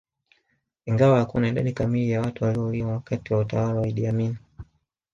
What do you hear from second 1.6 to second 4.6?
kamili ya watu waliouliwa wakati wa utawala wa Idi Amin